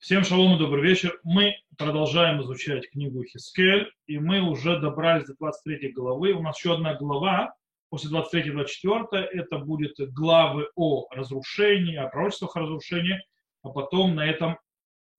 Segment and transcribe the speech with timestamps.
[0.00, 1.20] Всем шалом и добрый вечер.
[1.24, 6.32] Мы продолжаем изучать книгу Хискель, и мы уже добрались до 23 главы.
[6.32, 7.54] У нас еще одна глава,
[7.90, 13.22] после 23-24, это будет главы о разрушении, о пророчествах о разрушении,
[13.62, 14.58] а потом на этом,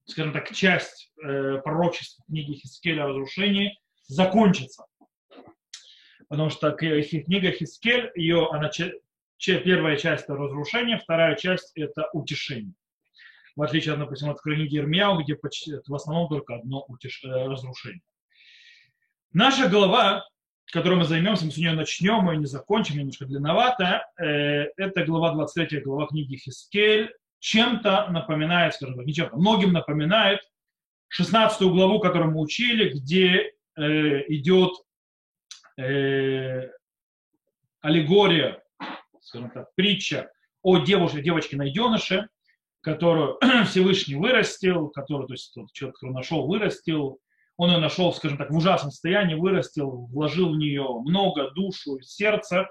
[0.06, 3.78] скажем так, часть э, пророчества книги Хискеля о разрушении
[4.08, 4.88] закончится.
[6.28, 8.72] Потому что книга Хискель, ее, она,
[9.38, 12.74] первая часть это разрушение, вторая часть это утешение
[13.56, 17.24] в отличие, допустим, от книги Ирмияу, где почти, в основном только одно утеш...
[17.24, 18.02] Э, разрушение.
[19.34, 20.26] Наша глава,
[20.72, 25.34] которой мы займемся, мы с нее начнем и не закончим, немножко длинновато, э, это глава
[25.34, 30.40] 23, глава книги Хискель, чем-то напоминает, скажем так, не чем-то, многим напоминает
[31.10, 34.74] 16 главу, которую мы учили, где э, идет
[35.78, 36.70] э,
[37.82, 38.64] аллегория,
[39.22, 40.32] скажем так, притча
[40.62, 42.30] о девушке, девочке-найденыше,
[42.82, 47.20] которую Всевышний вырастил, которую, то есть тот человек, который нашел, вырастил,
[47.58, 52.04] он ее нашел, скажем так, в ужасном состоянии, вырастил, вложил в нее много душу и
[52.04, 52.68] сердца,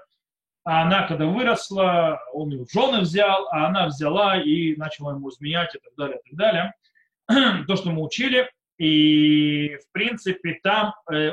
[0.63, 5.29] а она, когда выросла, он ее в жены взял, а она взяла и начала ему
[5.29, 6.73] изменять и так далее, и так далее.
[7.67, 11.31] То, что мы учили, и, в принципе, там, э,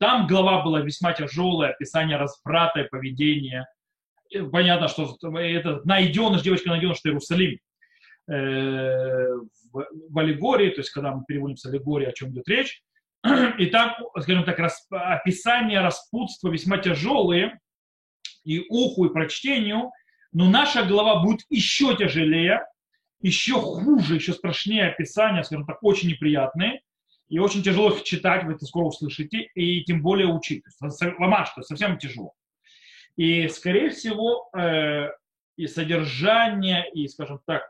[0.00, 3.66] там глава была весьма тяжелая, описание разврата и поведения
[4.52, 7.58] понятно, что это найденыш, девочка найденыш, что Иерусалим
[8.28, 9.34] э,
[9.72, 12.82] в, в аллегории, то есть когда мы переводим с аллегории, о чем идет речь,
[13.58, 17.58] и там, скажем так, рас, описание распутства весьма тяжелые
[18.44, 19.90] и уху, и прочтению,
[20.32, 22.64] но наша глава будет еще тяжелее,
[23.20, 26.80] еще хуже, еще страшнее описания, скажем так, очень неприятные,
[27.28, 30.62] и очень тяжело их читать, вы это скоро услышите, и тем более учить.
[30.80, 32.32] То есть, ломать, что совсем тяжело.
[33.18, 35.10] И, скорее всего, э,
[35.56, 37.64] и содержание, и, скажем так,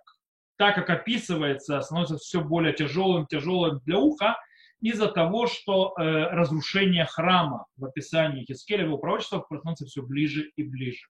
[0.59, 4.37] так как описывается, становится все более тяжелым, тяжелым для уха,
[4.83, 10.63] из-за того, что э, разрушение храма в описании Хискеля, его пророчества, становится все ближе и
[10.63, 11.07] ближе.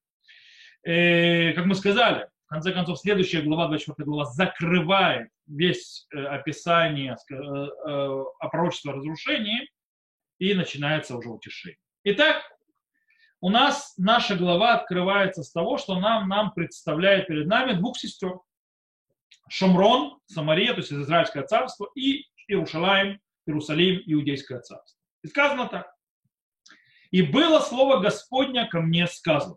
[0.84, 7.16] Э, как мы сказали, в конце концов, следующая глава, 24 глава, закрывает весь э, описание
[7.28, 9.68] э, э, о пророчестве разрушении,
[10.38, 11.78] и начинается уже утешение.
[12.04, 12.40] Итак,
[13.40, 18.40] у нас наша глава открывается с того, что нам, нам представляет перед нами двух сестер.
[19.48, 24.98] Шамрон, Самария, то есть Израильское царство, и Иерушалаем, Иерусалим, Иудейское царство.
[25.22, 25.90] И сказано так.
[27.10, 29.56] И было слово Господня ко мне сказано.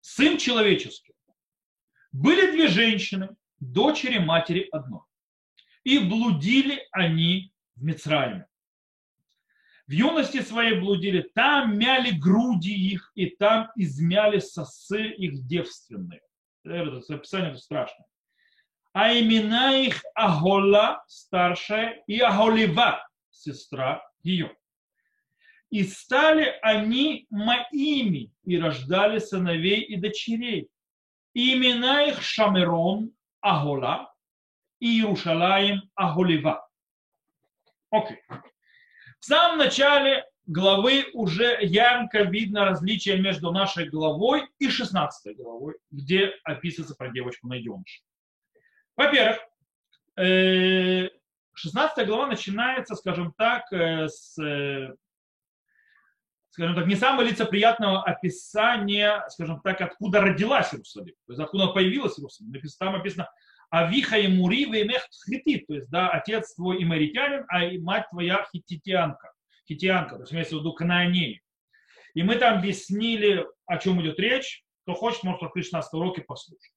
[0.00, 1.14] Сын человеческий.
[2.10, 3.30] Были две женщины,
[3.60, 5.00] дочери матери одной.
[5.84, 8.46] И блудили они в Мицраиме
[9.92, 16.22] в юности своей блудили, там мяли груди их, и там измяли сосы их девственные.
[16.64, 18.06] Это описание это страшно.
[18.94, 24.56] А имена их Агола, старшая, и Аголева, сестра ее.
[25.68, 30.70] И стали они моими, и рождали сыновей и дочерей.
[31.34, 34.10] И имена их Шамерон, Агола,
[34.80, 36.66] и Иерушалаем, Аголева.
[37.90, 38.16] Окей.
[38.30, 38.51] Okay.
[39.22, 46.32] В самом начале главы уже ярко видно различие между нашей главой и 16 главой, где
[46.42, 48.02] описывается про девочку найденыша.
[48.96, 49.38] Во-первых,
[50.16, 54.36] 16 э, глава начинается, скажем так, э, с
[56.50, 62.18] скажем так, не самого лицеприятного описания, скажем так, откуда родилась Иерусалим, то есть откуда появилась
[62.18, 62.52] Иерусалим.
[62.80, 63.30] Там написано
[63.72, 69.32] Авиха и Мури веймех хитит, то есть, да, отец твой имаритянин, а мать твоя хититянка,
[69.66, 71.40] хитианка, то есть имеется в виду кананеи.
[72.12, 74.62] И мы там объяснили, о чем идет речь.
[74.82, 76.72] Кто хочет, может открыть 16 уроки послушать.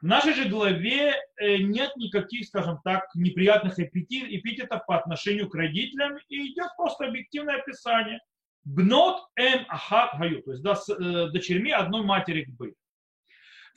[0.00, 6.16] В нашей же главе э, нет никаких, скажем так, неприятных эпитетов по отношению к родителям,
[6.28, 8.18] и идет просто объективное описание.
[8.64, 12.74] Бнот эм ахат гаю, то есть да, с э, дочерьми одной матери были.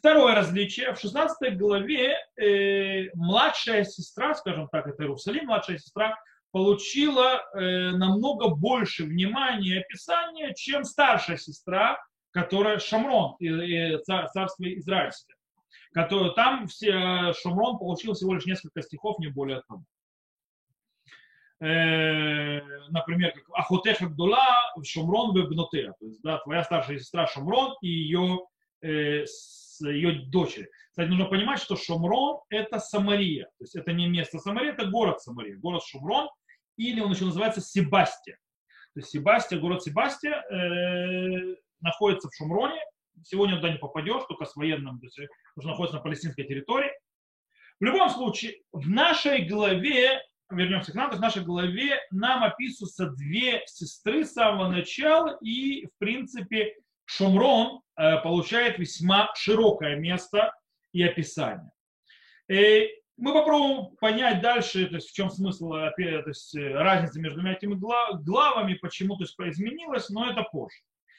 [0.04, 0.94] Второе различие.
[0.94, 6.20] В 16 главе э, младшая сестра, скажем так, это Иерусалим, младшая сестра,
[6.52, 14.66] получила э, намного больше внимания и описания, чем старшая сестра, которая Шамрон, и, и царство
[14.78, 15.38] израильское.
[15.94, 19.86] Который, там все, Шамрон получил всего лишь несколько стихов, не более того.
[21.62, 22.60] Э,
[22.90, 25.94] например, как Ахотеха Гдула, Шамрон Бебнотея.
[25.98, 28.42] То есть, да, твоя старшая сестра Шамрон и ее
[28.82, 29.24] э,
[29.82, 30.70] ее дочери.
[30.90, 33.46] Кстати, нужно понимать, что Шумрон– это Самария.
[33.58, 35.58] То есть это не место Самария, это город Самария.
[35.58, 36.30] Город Шумрон,
[36.78, 38.38] или он еще называется Себастия.
[38.94, 42.80] То есть Себастия, город Себастия э, находится в Шумроне.
[43.24, 45.18] Сегодня туда не попадешь, только с военным, то есть,
[45.56, 46.92] потому что находится на палестинской территории.
[47.80, 50.22] В любом случае, в нашей главе,
[50.52, 55.38] вернемся к нам, то есть в нашей главе нам описываются две сестры с самого начала,
[55.42, 56.76] и, в принципе,
[57.06, 60.54] Шумрон э, получает весьма широкое место
[60.92, 61.72] и описание.
[62.48, 67.20] И э, мы попробуем понять дальше, то есть в чем смысл э, то есть, разницы
[67.20, 70.78] между этими главами, почему то есть, изменилось, но это позже.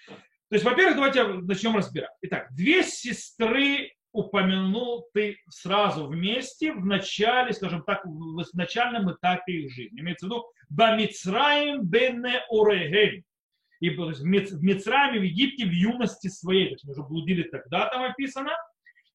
[0.08, 2.10] То есть, во-первых, давайте начнем разбирать.
[2.22, 9.72] Итак, две сестры упомянул ты сразу вместе в начале, скажем так, в начальном этапе их
[9.72, 10.00] жизни.
[10.00, 13.24] Имеется в виду Бамицраим бене орегель.
[13.84, 18.02] И в Мицраиме, в Египте, в юности своей, то есть мы уже блудили тогда, там
[18.02, 18.52] описано.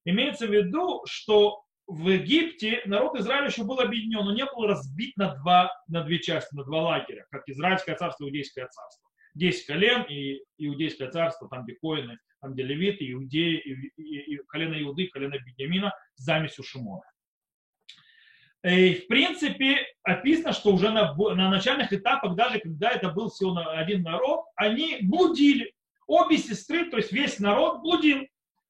[0.05, 5.17] Имеется в виду, что в Египте народ Израиля еще был объединен, но не был разбит
[5.17, 9.09] на, два, на две части, на два лагеря, как Израильское царство и Иудейское царство.
[9.33, 14.37] Десять колен и Иудейское царство, там где коины, там где левиты, иудеи, и, и, и
[14.49, 17.01] колено Иуды, колено Беньямина замесью Шимона.
[18.63, 23.57] И, в принципе, описано, что уже на, на начальных этапах, даже когда это был всего
[23.57, 25.73] один народ, они блудили.
[26.07, 28.25] Обе сестры, то есть весь народ блудил.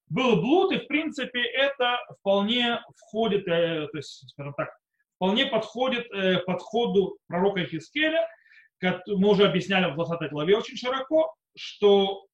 [0.08, 4.70] Был блуд, и, в принципе, это вполне входит, э, то есть, скажем так,
[5.16, 8.28] вполне подходит э, подходу пророка Хискеля,
[8.82, 12.26] мы уже объясняли в 20 главе очень широко, что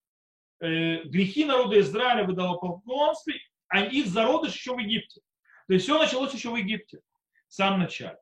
[0.62, 3.36] э, грехи народа Израиля в идолопоклонстве,
[3.68, 5.22] а их зародыш еще в Египте.
[5.68, 7.00] То есть все началось еще в Египте,
[7.56, 8.18] самом начале.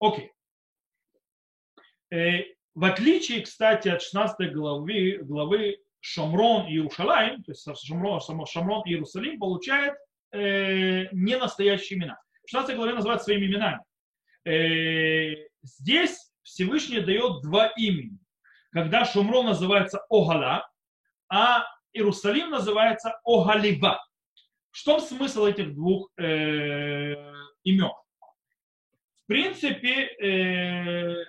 [0.00, 0.32] Окей.
[2.10, 2.44] Э,
[2.74, 8.90] в отличие, кстати, от 16 главы, главы Шамрон и Иерушалаем, то есть Шамрон, Шамрон и
[8.90, 9.94] Иерусалим получает
[10.32, 12.18] э, не настоящие имена.
[12.46, 13.82] В 16 главе называют своими именами.
[14.44, 18.18] Э, здесь Всевышний дает два имени.
[18.70, 20.68] Когда Шумрон называется Огала,
[21.28, 24.00] а Иерусалим называется Огалива.
[24.70, 27.14] Что смысл этих двух э,
[27.64, 27.92] имен?
[29.28, 31.24] Принципе, э,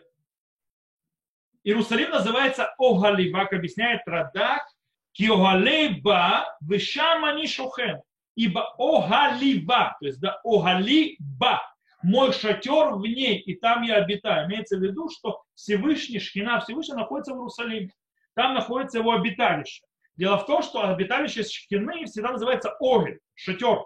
[1.65, 4.63] Иерусалим называется Огалива, как объясняет Радак,
[5.11, 8.01] Киогалейба Вишамани Шухен.
[8.35, 11.61] Ибо Огалива, то есть да, Огалиба,
[12.01, 14.47] мой шатер в ней, и там я обитаю.
[14.47, 17.91] Имеется в виду, что Всевышний, Шхина Всевышний находится в Иерусалиме.
[18.33, 19.83] Там находится его обиталище.
[20.15, 23.83] Дело в том, что обиталище Шхины всегда называется Огель, шатер.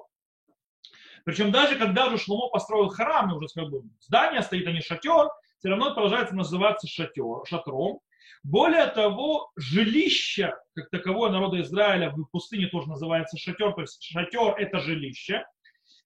[1.23, 4.81] Причем даже когда уже Шломо построил храм, и уже как бы здание стоит, а не
[4.81, 5.29] шатер,
[5.59, 7.99] все равно продолжается называться шатер, шатром.
[8.43, 14.55] Более того, жилище, как таковое народа Израиля в пустыне тоже называется шатер, то есть шатер
[14.57, 15.45] это жилище.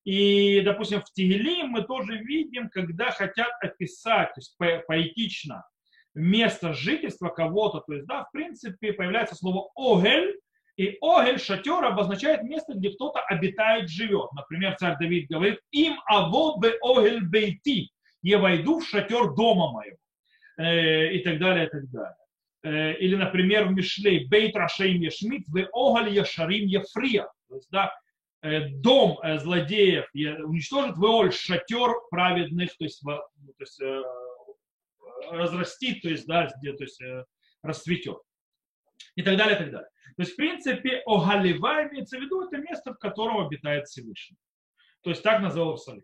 [0.03, 5.65] И, допустим, в Тигелим мы тоже видим, когда хотят описать, то есть по поэтично,
[6.13, 10.39] место жительства кого-то, то есть, да, в принципе, появляется слово «огель»,
[10.77, 14.31] и «огель» шатер обозначает место, где кто-то обитает, живет.
[14.33, 17.91] Например, царь Давид говорит «им аво бе огель бейти»,
[18.21, 19.97] «я войду в шатер дома моего»,
[20.57, 22.15] э, и так далее, и так далее.
[22.63, 27.91] Э, или, например, в Мишлей «бейт рашаим яшмит, ве огель яшарим яфрия», то есть, да,
[28.43, 33.23] Э, дом злодеев уничтожит, Веоль шатер праведных, то есть, то
[33.59, 33.81] есть
[35.31, 37.01] разрастит, то есть, да, где, то есть
[37.63, 38.19] расцветет.
[39.15, 39.89] И так далее, и так далее.
[40.15, 44.37] То есть, в принципе, Огалева имеется в виду, это место, в котором обитает Всевышний.
[45.01, 46.03] То есть, так называл Иерусалим.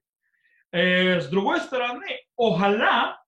[0.72, 2.06] С другой стороны,
[2.38, 3.22] Огала,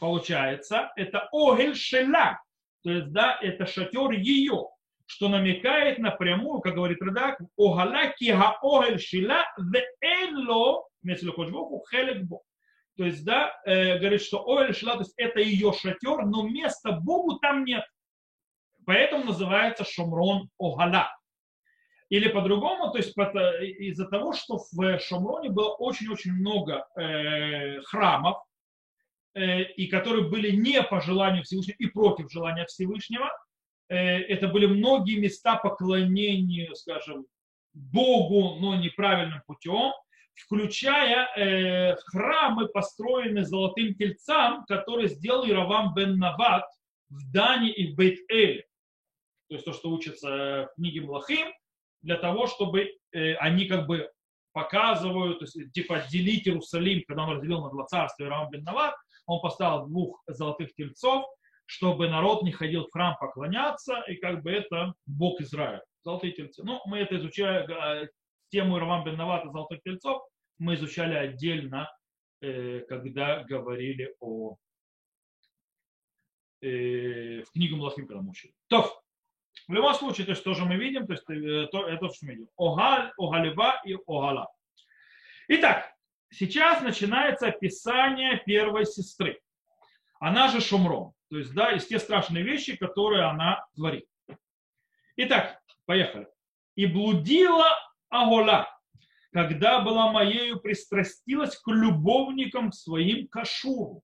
[0.00, 2.40] получается, это Огель Шела.
[2.82, 4.68] То есть, да, это шатер ее
[5.08, 12.28] что намекает напрямую, как говорит Радак, «Огалаки хаогель шила веэлло, хелек
[12.98, 16.92] То есть, да, э, говорит, что огель шила, то есть это ее шатер, но места
[16.92, 17.84] Богу там нет.
[18.88, 21.14] Поэтому называется Шомрон Огала.
[22.08, 28.38] Или по-другому, то есть из-за того, что в Шомроне было очень-очень много э, храмов,
[29.34, 33.30] э, и которые были не по желанию Всевышнего и против желания Всевышнего,
[33.88, 37.26] Э, это были многие места поклонения, скажем,
[37.72, 39.92] Богу, но неправильным путем,
[40.34, 46.64] включая э, храмы, построенные золотым тельцам, которые сделал Иравам бен Нават
[47.08, 48.64] в Дане и в Бейт-Эле.
[49.48, 51.52] То есть то, что учится в книге Млахим,
[52.02, 54.10] для того, чтобы э, они как бы
[54.52, 58.94] показывают, то есть типа отделить Иерусалим, когда он разделил на два царства Иравам бен Нават,
[59.26, 61.24] он поставил двух золотых тельцов,
[61.66, 66.62] чтобы народ не ходил в храм поклоняться, и как бы это Бог Израиля, золотые тельцы.
[66.64, 68.08] Ну, мы это изучали, э,
[68.50, 70.22] тему Равам бен Навата золотых тельцов,
[70.58, 71.90] мы изучали отдельно,
[72.40, 74.56] э, когда говорили о
[76.62, 78.54] э, в книгу Млахим, когда мы учили.
[79.68, 81.24] В любом случае, то есть тоже мы видим, то есть
[81.70, 82.48] то, это что мы видим.
[82.56, 84.50] Огаль, Огалева и Огала.
[85.48, 85.92] Итак,
[86.30, 89.40] сейчас начинается описание первой сестры.
[90.20, 91.12] Она же Шумрон.
[91.30, 94.06] То есть, да, из те страшные вещи, которые она творит.
[95.16, 96.26] Итак, поехали.
[96.74, 97.68] И блудила
[98.08, 98.66] Агола,
[99.32, 104.02] когда была моею пристрастилась к любовникам своим кашуру,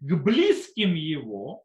[0.00, 1.64] к близким его.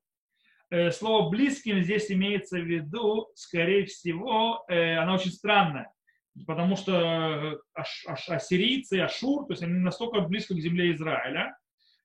[0.73, 5.93] Э, слово близким здесь имеется в виду, скорее всего, э, она очень странная
[6.47, 7.83] потому что э,
[8.27, 11.55] ассирийцы, Ашур, то есть они настолько близко к земле Израиля,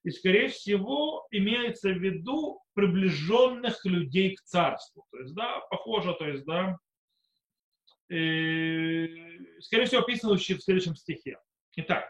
[0.03, 5.07] и, скорее всего, имеется в виду приближенных людей к царству.
[5.11, 6.77] То есть, да, похоже, то есть, да,
[8.09, 9.07] э,
[9.61, 11.39] скорее всего, описано в следующем стихе.
[11.75, 12.05] Итак,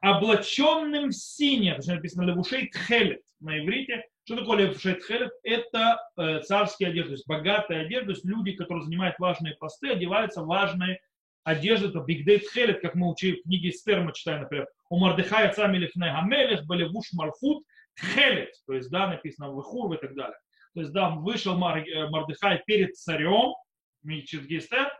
[0.00, 4.04] облаченным в сине, точнее написано левушей тхелет на иврите.
[4.30, 5.32] Что такое левушей тхелет?
[5.42, 9.90] Это э, царские одежды, то есть богатая одежда, то есть люди, которые занимают важные посты,
[9.90, 11.00] одеваются в важные
[11.42, 15.52] одежды, это бигдей тхелет, как мы учили в книге Эстер, мы читаем, например, у Мардыхая
[15.52, 17.64] цамилев Гамелех, Балевуш Мархут,
[17.96, 20.38] тхелет, то есть, да, написано в Ихур и так далее.
[20.74, 23.56] То есть, да, вышел э, Мардыхай перед царем,
[24.04, 24.92] Эстер,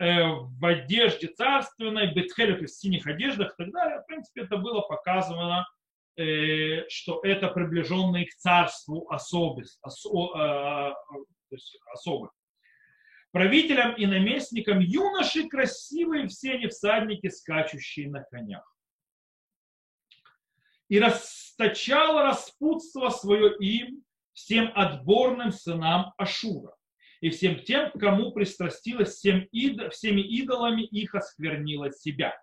[0.00, 4.00] Э, в одежде царственной, бетхелев из синих одеждах и так далее.
[4.00, 5.66] В принципе, это было показано,
[6.16, 10.94] э, что это приближенные к царству особы, осо,
[11.52, 12.28] э.
[13.32, 18.64] Правителям и наместникам юноши красивые все они всадники, скачущие на конях.
[20.88, 24.04] И расточало распутство свое им
[24.34, 26.76] всем отборным сынам Ашура
[27.20, 32.36] и всем тем, кому пристрастилась всем идо, всеми идолами их осквернила себя.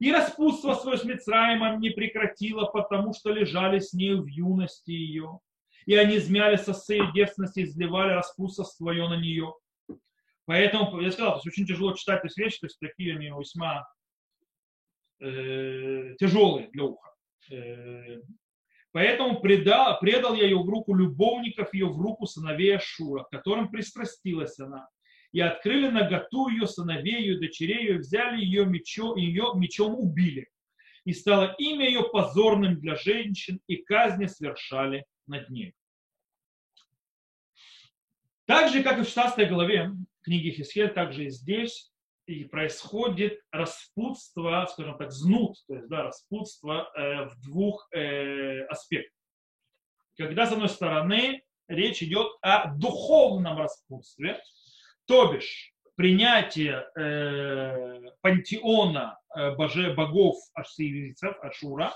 [0.00, 5.40] И распутство свое с Мицраимом не прекратило, потому что лежали с нею в юности ее.
[5.86, 9.54] И они измяли сосы и девственности, изливали распутство свое на нее.
[10.46, 13.86] Поэтому, я сказал, то есть очень тяжело читать эти вещи, то есть такие они весьма
[15.20, 17.14] э, тяжелые для уха.
[17.50, 18.20] Э,
[18.92, 24.58] Поэтому предал, предал я ее в руку любовников, ее в руку сыновей Ашура, которым пристрастилась
[24.58, 24.88] она.
[25.32, 30.48] И открыли наготу ее сыновей, ее дочерей, и взяли ее мечом, ее мечом убили.
[31.04, 35.74] И стало имя ее позорным для женщин, и казни совершали над ней.
[38.46, 41.90] Так же, как и в 16 главе книги Хисхель, также и здесь
[42.30, 49.18] и происходит распутство, скажем так, знут, то есть да, распутство э, в двух э, аспектах.
[50.16, 54.40] Когда, с одной стороны, речь идет о духовном распутстве,
[55.10, 61.92] то бишь принятие э, пантеона э, боже, богов ассирийцев, Ашура,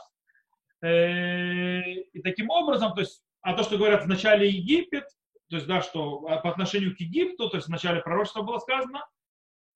[0.82, 1.80] э,
[2.12, 5.04] и таким образом, то есть, а то, что говорят в начале Египет,
[5.48, 8.58] то есть, да, что а, по отношению к Египту, то есть в начале пророчества было
[8.58, 9.06] сказано,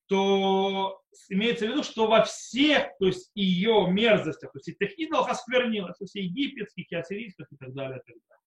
[0.08, 5.28] то имеется в виду, что во всех, то есть ее мерзостях, то есть этих идолов
[5.28, 7.98] осквернилось, то есть египетских, и ассирийских и так далее.
[7.98, 8.38] И так далее.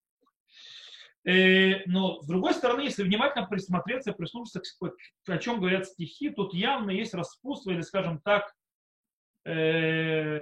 [1.23, 4.61] Э, но с другой стороны, если внимательно присмотреться, прислушаться,
[5.27, 8.51] о чем говорят стихи, тут явно есть распутство, или, скажем так,
[9.45, 10.39] э,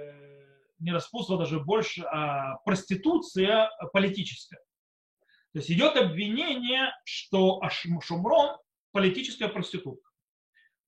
[0.78, 4.60] не распутство даже больше, а проституция политическая.
[5.52, 7.60] То есть идет обвинение, что
[8.00, 8.56] Шумрон
[8.92, 10.08] политическая проститутка.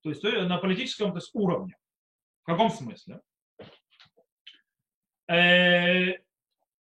[0.02, 1.76] То есть на политическом то есть, уровне.
[2.42, 3.20] В каком смысле?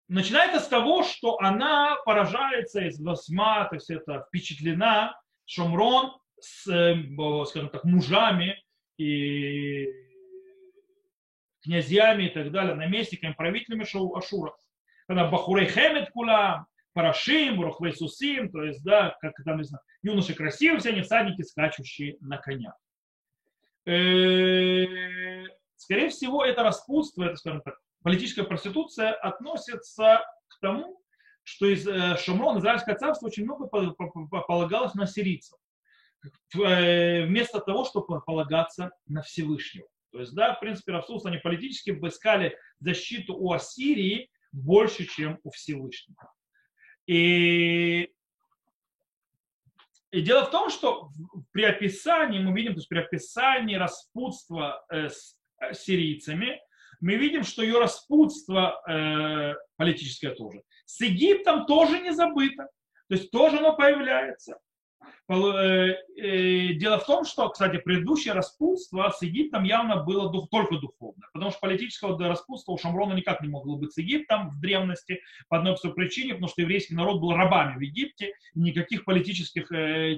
[0.08, 6.96] Начинается с того, что она поражается из восьма, то есть это впечатлена Шумрон с, э,
[7.46, 8.62] скажем так, мужами
[8.96, 9.86] и
[11.62, 13.82] князьями и так далее, наместниками, правителями
[14.16, 14.54] Ашура.
[15.06, 20.34] Когда Бахурей Хемет Кула, Парашим, Рухвей Сусим, то есть, да, как там, не знаю, юноши
[20.34, 22.74] красивые, все они всадники, скачущие на конях.
[23.84, 24.86] Э,
[25.76, 31.00] скорее всего, это распутство, это, скажем так, политическая проституция относится к тому,
[31.42, 35.58] что из э, Шамрон, Израильское царство, очень много полагалось на сирийцев,
[36.54, 39.88] э, вместо того, чтобы полагаться на Всевышнего.
[40.12, 45.38] То есть, да, в принципе, распутство они политически бы искали защиту у Ассирии больше, чем
[45.42, 46.32] у Всевышнего.
[47.06, 48.12] И
[50.10, 51.10] и дело в том, что
[51.52, 56.60] при описании, мы видим, то есть при описании распутства э, с э, сирийцами,
[57.00, 60.62] мы видим, что ее распутство э, политическое тоже.
[60.84, 62.68] С Египтом тоже не забыто.
[63.08, 64.58] То есть тоже оно появляется.
[65.30, 65.34] Э,
[66.16, 71.28] э, дело в том, что, кстати, предыдущее распутство с Египтом явно было дух, только духовное,
[71.34, 75.58] потому что политического распутства у Шамрона никак не могло быть с Египтом в древности по
[75.58, 80.16] одной причине, потому что еврейский народ был рабами в Египте, и никаких политических э,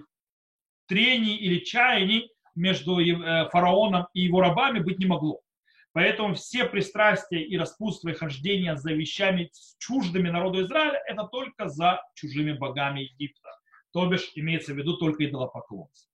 [0.86, 5.40] трений или чаяний между э, фараоном и его рабами быть не могло.
[5.92, 12.00] Поэтому все пристрастия и распутства и хождения за вещами чуждыми народу Израиля, это только за
[12.14, 13.48] чужими богами Египта.
[13.92, 16.10] То бишь, имеется в виду только идолопоклонство.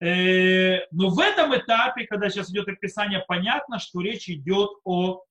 [0.00, 5.24] Э, но в этом этапе, когда сейчас идет описание, понятно, что речь идет о,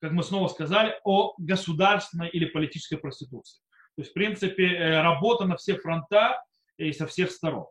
[0.00, 3.62] как мы снова сказали, о государственной или политической проституции.
[3.96, 6.36] То есть, в принципе, э, работа на всех фронтах
[6.76, 7.66] и со всех сторон.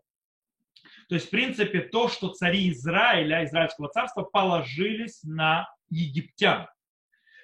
[1.11, 6.69] То есть, в принципе, то, что цари Израиля, Израильского царства, положились на египтян.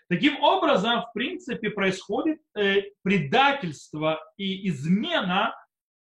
[0.07, 5.53] Таким образом, в принципе, происходит э, предательство и измена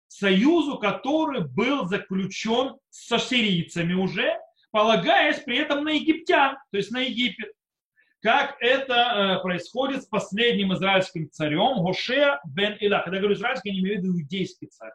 [0.07, 4.39] союзу, который был заключен со сирийцами уже,
[4.71, 7.51] полагаясь при этом на египтян, то есть на Египет.
[8.21, 8.93] Как это
[9.39, 13.01] э, происходит с последним израильским царем Гоше бен Иля.
[13.01, 14.93] Когда я говорю израильский, я не имею в виду иудейский царь.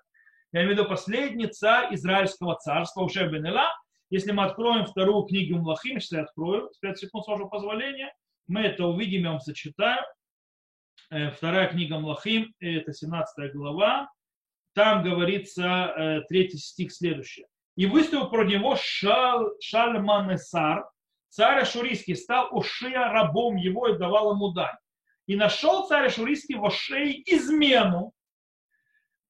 [0.52, 3.70] Я имею в виду последний царь Израильского царства, Ушер бен Эла.
[4.10, 8.14] Если мы откроем вторую книгу Млахим, если я открою, 5 секунд с вашего позволения,
[8.46, 10.04] мы это увидим, я вам зачитаю.
[11.10, 14.10] Э, вторая книга Млахим, это 17 глава.
[14.74, 15.62] Там говорится,
[15.96, 17.46] э, третий стих следующий.
[17.76, 20.84] «И выставил про него Шал, Шальманесар,
[21.30, 24.76] царь Ашурийский, стал Ушия рабом его и давал ему дань.
[25.26, 28.12] И нашел царь Ашурийский в Ошее измену,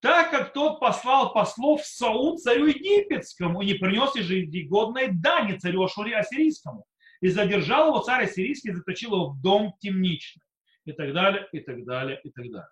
[0.03, 5.85] так как тот послал послов в Саул царю египетскому и не принес ежегодной дани царю
[5.85, 6.85] Ашури ассирийскому.
[7.21, 10.43] И задержал его царь ассирийский, заточил его в дом темничный.
[10.87, 12.69] И так далее, и так далее, и так далее.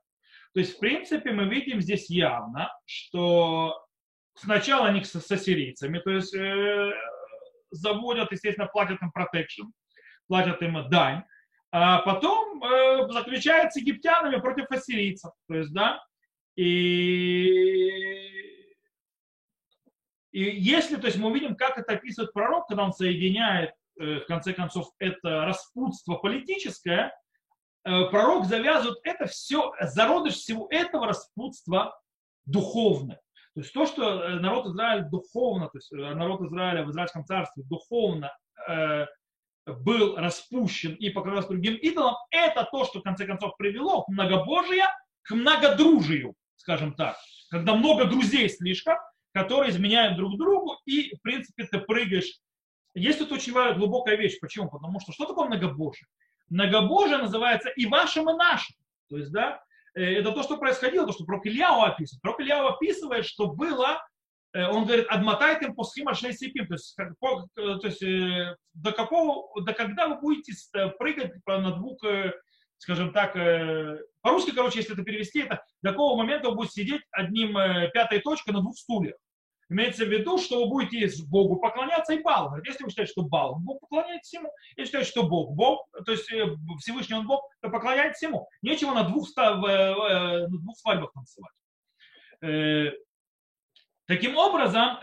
[0.54, 3.80] То есть, в принципе, мы видим здесь явно, что
[4.34, 6.90] сначала они с ассирийцами, то есть э,
[7.70, 9.66] заводят, естественно, платят им протекшн,
[10.26, 11.22] платят им дань,
[11.70, 15.30] а потом э, заключают с египтянами против ассирийцев.
[15.46, 16.02] То есть, да,
[16.56, 16.64] и,
[20.32, 24.26] и если, то есть мы увидим, как это описывает пророк, когда он соединяет, э, в
[24.26, 27.14] конце концов, это распутство политическое,
[27.84, 31.98] э, пророк завязывает это все, зародыш всего этого распутства
[32.46, 33.20] духовное.
[33.54, 37.64] То есть то, что э, народ Израиля духовно, то есть народ Израиля в Израильском царстве
[37.64, 38.32] духовно
[38.68, 39.06] э,
[39.66, 44.84] был распущен и покрывался другим идолам, это то, что в конце концов привело к многобожию,
[45.22, 47.16] к многодружию скажем так,
[47.50, 48.96] когда много друзей слишком,
[49.32, 52.38] которые изменяют друг другу, и, в принципе, ты прыгаешь.
[52.94, 54.38] Есть тут очень глубокая вещь.
[54.40, 54.68] Почему?
[54.68, 56.06] Потому что что такое многобожие?
[56.48, 58.76] Многобожие называется и вашим, и нашим.
[59.08, 59.62] То есть, да,
[59.94, 62.20] э, это то, что происходило, то, что Пророк Ильяу описывает.
[62.22, 64.04] Пророк Ильяу описывает, что было,
[64.52, 68.02] э, он говорит, адматайте по схема сипим, то есть, как, по, э, то есть
[68.74, 70.52] до какого, до когда вы будете
[70.98, 71.98] прыгать на двух
[72.78, 73.36] скажем так,
[74.22, 78.20] по-русски, короче, если это перевести, это до какого момента вы будете сидеть одним э, пятой
[78.20, 79.16] точкой на двух стульях.
[79.70, 82.56] Имеется в виду, что вы будете Богу поклоняться и Балу.
[82.64, 84.50] Если вы считаете, что Бал, Бог поклоняется ему.
[84.76, 86.44] Если считаете, что Бог, Бог, то есть э,
[86.80, 88.48] Всевышний он Бог, то поклоняется ему.
[88.62, 91.52] Нечего на двух, на двух свадьбах танцевать.
[94.06, 94.96] Таким образом,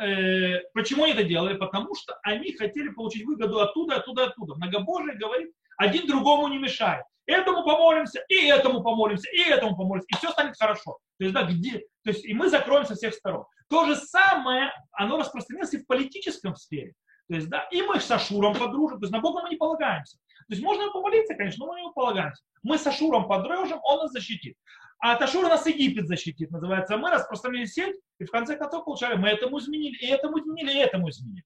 [0.74, 1.56] почему они это делали?
[1.56, 4.56] Потому что они хотели получить выгоду оттуда, оттуда, оттуда.
[4.56, 10.16] Многобожие говорит, один другому не мешает этому помолимся, и этому помолимся, и этому помолимся, и
[10.16, 10.98] все станет хорошо.
[11.20, 13.46] То есть, да, где, то есть и мы закроемся со всех сторон.
[13.70, 16.94] То же самое, оно распространилось и в политическом сфере.
[17.30, 20.18] То есть, да, и мы с Ашуром подружим, то есть на Бога мы не полагаемся.
[20.48, 22.42] То есть можно помолиться, конечно, но мы не полагаемся.
[22.64, 24.56] Мы с Ашуром подружим, он нас защитит.
[25.00, 26.98] А от нас Египет защитит, называется.
[26.98, 30.78] Мы распространили сеть, и в конце концов получали, мы этому изменили, и этому изменили, и
[30.78, 31.44] этому изменили.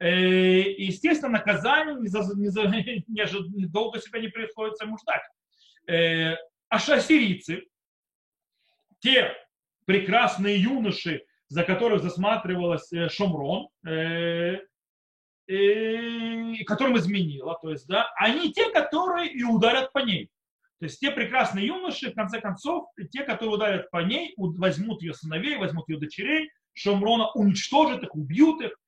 [0.00, 5.22] Э, естественно, наказание не, за, не, за, не, не долго себя не приходится ему ждать.
[5.88, 6.36] Э,
[6.68, 7.64] а шассирийцы,
[9.00, 9.32] те
[9.86, 13.68] прекрасные юноши, за которых засматривалась э, Шомрон,
[16.66, 20.30] которым изменила, то есть, да, они те, которые и ударят по ней.
[20.78, 25.14] То есть те прекрасные юноши, в конце концов, те, которые ударят по ней, возьмут ее
[25.14, 28.78] сыновей, возьмут ее дочерей, Шомрона уничтожат их, убьют их,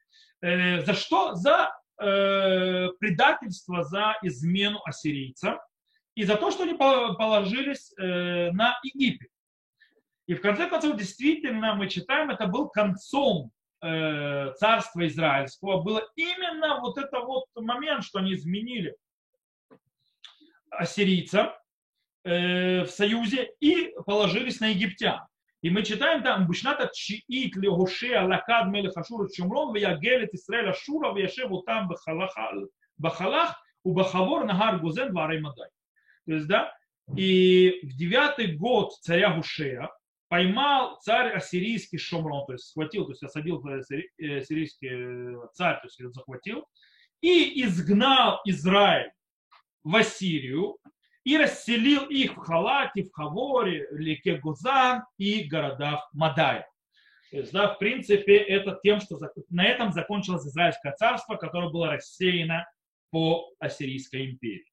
[0.43, 1.35] Э, за что?
[1.35, 5.59] За э, предательство, за измену ассирийцам
[6.15, 9.31] и за то, что они положились э, на Египет.
[10.27, 13.51] И в конце концов, действительно, мы читаем, это был концом
[13.83, 15.83] э, царства израильского.
[15.83, 18.97] Было именно вот это вот момент, что они изменили
[20.71, 21.51] ассирийцам
[22.25, 25.21] э, в союзе и положились на египтян.
[25.63, 31.63] И мы читаем там, Бушната Чиит Легошея Лакад Мелех Ашура Чумрон, Ваягелет Исраэль Ашура, Ваяшеву
[31.63, 31.91] там
[32.97, 35.69] Бахалах, у Бахавор Нагар Гузен Варай Мадай.
[36.27, 36.73] То есть, да,
[37.17, 39.91] и в девятый год царя Гушея
[40.29, 46.15] поймал царь ассирийский Шомрон, то есть схватил, то есть осадил э, ассирийский царь, то есть
[46.15, 46.67] захватил,
[47.21, 49.11] и изгнал Израиль
[49.83, 50.79] в Ассирию,
[51.31, 56.69] и расселил их в Халате, в Хаворе, в Гузан и городах Мадая.
[57.31, 59.17] То есть, да, в принципе, это тем, что
[59.49, 62.69] на этом закончилось Израильское царство, которое было рассеяно
[63.13, 64.67] по Ассирийской империи.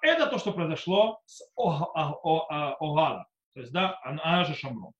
[0.00, 4.94] Это то, что произошло с Огала, то есть, да, она же Шамрон.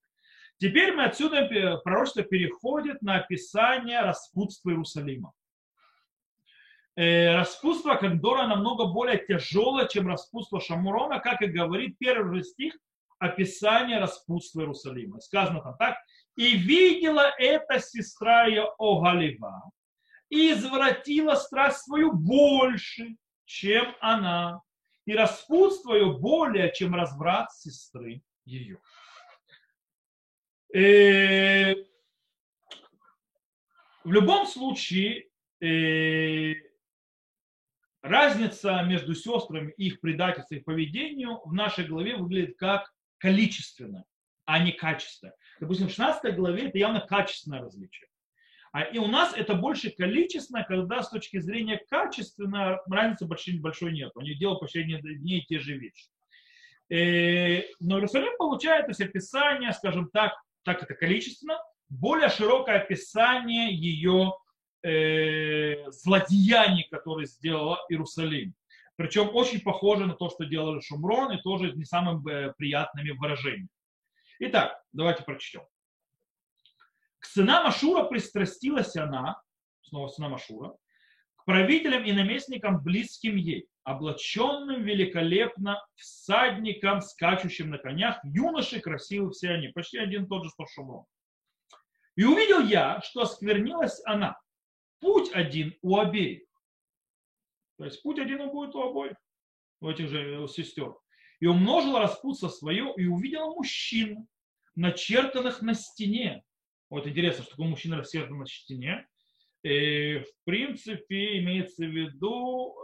[0.59, 1.49] Теперь мы отсюда,
[1.85, 5.33] пророчество переходит на описание распутства Иерусалима.
[6.97, 12.75] Э, распутство Кагдора намного более тяжелое, чем распутство Шамурона, как и говорит первый стих
[13.19, 15.21] описания распутства Иерусалима.
[15.21, 15.99] Сказано там так.
[16.37, 19.71] «И видела эта сестра ее Огалева,
[20.31, 24.63] и извратила страсть свою больше, чем она,
[25.05, 28.79] и распутство ее более, чем разврат сестры ее».
[30.75, 31.75] Э,
[34.03, 35.29] в любом случае,
[35.61, 36.66] э,
[38.07, 44.05] разница между сестрами, их предательством и поведению в нашей главе выглядит как количественно,
[44.45, 45.33] а не качественно.
[45.61, 48.09] Допустим, в 16 главе это явно качественное различие.
[48.73, 53.93] А и у нас это больше количественное, когда с точки зрения качественной разницы большой, большой
[53.93, 54.13] нет.
[54.17, 56.09] Они делают почти одни и те же вещи.
[56.91, 63.75] Э, но Иерусалим получает то есть, описание, скажем так, так это количественно, более широкое описание
[63.75, 64.35] ее
[64.87, 68.55] э, злодеяний, которые сделала Иерусалим.
[68.97, 73.69] Причем очень похоже на то, что делали Шумрон, и тоже не самыми э, приятными выражениями.
[74.39, 75.63] Итак, давайте прочтем.
[77.19, 79.43] К сынам Ашура пристрастилась она,
[79.83, 80.77] снова сынам Ашура,
[81.37, 89.51] к правителям и наместникам, близким ей, облаченным великолепно, всадникам, скачущим на конях, юноши красивы все
[89.51, 91.05] они, почти один тот же, что Шумрон.
[92.17, 94.39] И увидел я, что осквернилась она,
[95.01, 96.43] путь один у обеих.
[97.79, 99.17] То есть путь один будет у обоих,
[99.81, 100.95] у этих же сестер.
[101.41, 104.27] И умножил распутство свое и увидел мужчин,
[104.75, 106.43] начертанных на стене.
[106.89, 109.07] Вот интересно, что такое мужчина начертан на стене.
[109.63, 112.77] И, в принципе, имеется в виду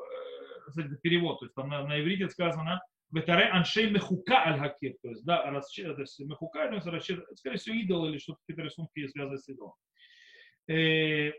[0.66, 5.10] кстати, перевод, то есть там на, на иврите сказано Ветаре аншей мехука аль хакир, то
[5.10, 8.62] есть, да, расчет, то есть мехука, то есть, расчет, скорее всего, идол или что-то, какие-то
[8.62, 9.74] рисунки связаны с идолом.
[10.68, 11.32] Э,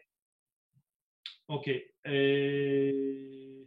[1.47, 1.91] окей.
[2.03, 3.63] Э,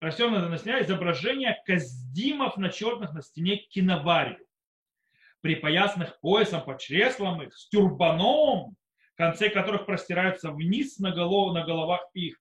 [0.00, 4.44] Растем на стене изображение каздимов на черных на стене киноварию,
[5.40, 8.76] припоясанных поясом под чреслом их, с тюрбаном,
[9.16, 12.38] конце которых простираются вниз на, голов, на головах их,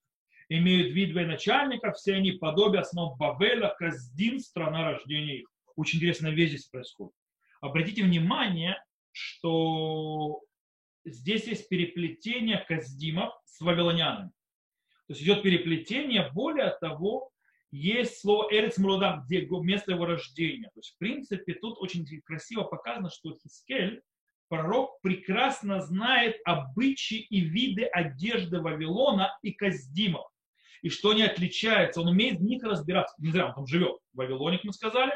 [0.50, 5.48] имеют вид военачальников, все они подобие основ Бавеля, Каздин, страна рождения их.
[5.76, 7.14] Очень интересная вещь здесь происходит.
[7.62, 10.42] Обратите внимание, что
[11.06, 14.32] здесь есть переплетение Каздимов с вавилонянами.
[15.08, 17.30] То есть идет переплетение, более того,
[17.72, 20.70] есть слово Эрец Муродам, где место его рождения.
[20.74, 24.02] То есть, в принципе, тут очень красиво показано, что Хискель,
[24.48, 30.28] пророк, прекрасно знает обычаи и виды одежды Вавилона и Каздимов
[30.84, 32.02] и что они отличаются.
[32.02, 33.16] Он умеет в них разбираться.
[33.18, 35.14] Не зря он там живет в Вавилоне, мы сказали.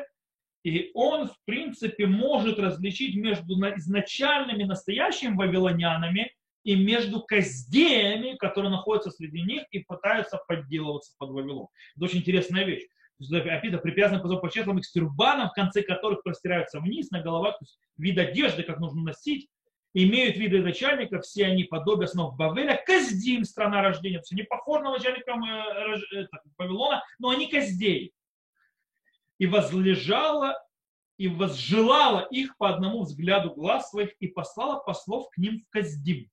[0.68, 6.34] И он, в принципе, может различить между изначальными настоящими вавилонянами
[6.66, 11.68] и между каздеями, которые находятся среди них и пытаются подделываться под Вавилон.
[11.96, 12.84] Это очень интересная вещь.
[13.18, 17.80] Описано припязано позов по числам их в конце которых простираются вниз на головах, то есть
[17.98, 19.48] вид одежды, как нужно носить,
[19.94, 24.92] имеют виды начальников, все они подобие снов Бавеля, Каздим, страна рождения, все не похожи на
[24.92, 26.28] начальникам э,
[26.58, 28.12] Вавилона, но они Каздей.
[29.38, 30.56] И возлежала,
[31.18, 36.30] и возжелала их по одному взгляду глаз своих, и послала послов к ним в Каздим.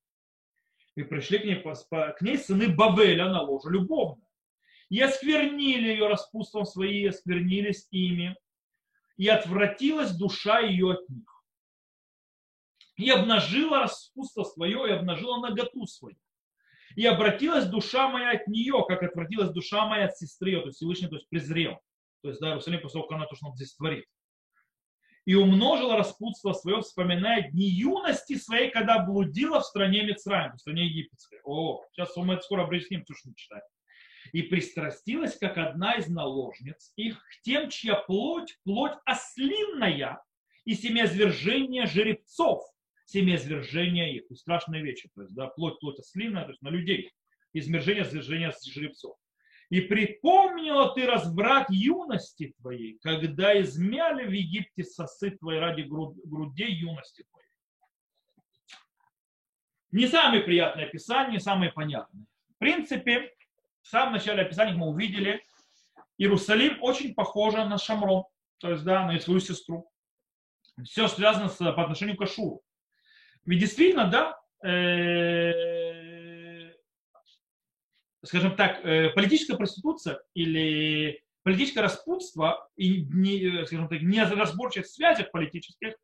[0.96, 4.22] И пришли к ней, к ней сыны Бавеля на ложе любовно.
[4.90, 8.36] И осквернили ее распутством свои, и осквернились ими.
[9.16, 11.34] И отвратилась душа ее от них
[12.96, 16.16] и обнажила распутство свое, и обнажила наготу свою.
[16.96, 21.08] И обратилась душа моя от нее, как отвратилась душа моя от сестры то есть Всевышний,
[21.08, 21.80] то есть презрел.
[22.24, 24.06] То есть, да, Иерусалим, после того, как она то, что он здесь творит.
[25.26, 30.86] И умножила распутство свое, вспоминая дни юности своей, когда блудила в стране Мицраем, в стране
[30.86, 31.40] египетской.
[31.44, 33.62] О, сейчас мы это скоро объясним, то, что мы читаем.
[34.32, 40.22] И пристрастилась, как одна из наложниц, их к тем, чья плоть, плоть ослинная,
[40.64, 42.64] и семязвержение жеребцов,
[43.04, 47.12] семяизвержения их, и страшные вещи, то есть, да, плоть, плоть ослиная, то есть на людей,
[47.52, 49.18] измержение, свержение жеребцов.
[49.70, 57.24] И припомнила ты разврат юности твоей, когда измяли в Египте сосы твои ради грудей юности
[57.30, 57.48] твоей.
[59.90, 62.26] Не самые приятные описания, самые понятные.
[62.54, 63.30] В принципе,
[63.82, 65.42] в самом начале описания мы увидели,
[66.18, 68.24] Иерусалим очень похожа на Шамрон,
[68.58, 69.90] то есть, да, на свою сестру.
[70.84, 72.62] Все связано с, по отношению к Ашуру.
[73.44, 75.93] Ведь действительно, да, э,
[78.24, 85.94] скажем так, э, политическая проституция или политическое распутство и не, скажем так, неразборчивых связях политических